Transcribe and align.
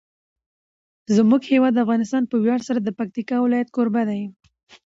زموږ 1.15 1.41
هیواد 1.53 1.81
افغانستان 1.83 2.23
په 2.27 2.35
ویاړ 2.43 2.59
سره 2.67 2.79
د 2.81 2.89
پکتیکا 2.99 3.37
ولایت 3.41 3.69
کوربه 3.75 4.03
دی. 4.09 4.21